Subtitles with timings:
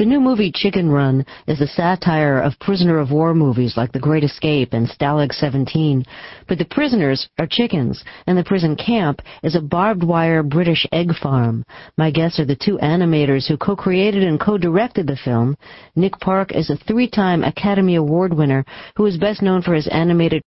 [0.00, 3.98] The new movie Chicken Run is a satire of prisoner of war movies like The
[3.98, 6.06] Great Escape and Stalag 17,
[6.48, 11.14] but the prisoners are chickens, and the prison camp is a barbed wire British egg
[11.22, 11.66] farm.
[11.98, 15.54] My guests are the two animators who co-created and co-directed the film.
[15.94, 18.64] Nick Park is a three-time Academy Award winner
[18.96, 20.38] who is best known for his animated